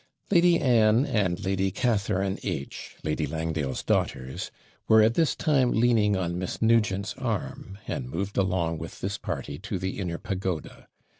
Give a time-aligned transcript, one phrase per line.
[0.31, 4.49] Lady Anne and Lady Catharine H, Lady Langdale's daughters,
[4.87, 9.59] were at this time leaning on Miss Nugent's arm, and moved along with this party
[9.59, 10.87] to the inner pagoda.